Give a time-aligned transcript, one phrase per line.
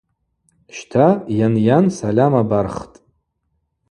[0.77, 1.07] Щта,
[1.39, 2.97] йанйан сальам абархтӏ.